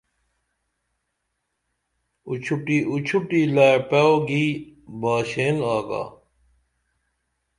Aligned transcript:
اُچھوٹی 2.29 2.77
اُچھوٹی 2.91 3.41
لاپعئو 3.55 4.13
گی 4.27 4.45
باشین 5.01 5.57
آگا 5.75 6.03